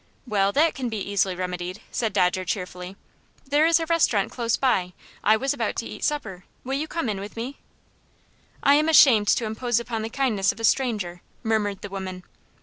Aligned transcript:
"Well, 0.25 0.51
that 0.53 0.73
can 0.73 0.89
be 0.89 0.97
easily 0.97 1.35
remedied," 1.35 1.79
said 1.91 2.11
Dodger, 2.11 2.43
cheerfully. 2.43 2.95
"There 3.45 3.67
is 3.67 3.79
a 3.79 3.85
restaurant 3.85 4.31
close 4.31 4.57
by. 4.57 4.93
I 5.23 5.37
was 5.37 5.53
about 5.53 5.75
to 5.75 5.85
eat 5.85 6.03
supper. 6.03 6.43
Will 6.63 6.73
you 6.73 6.87
come 6.87 7.07
in 7.07 7.19
with 7.19 7.35
me?" 7.37 7.59
"I 8.63 8.73
am 8.73 8.89
ashamed 8.89 9.27
to 9.27 9.45
impose 9.45 9.79
upon 9.79 10.01
the 10.01 10.09
kindness 10.09 10.51
of 10.51 10.59
a 10.59 10.63
stranger," 10.63 11.21
murmured 11.43 11.83
the 11.83 11.89
woman. 11.89 12.23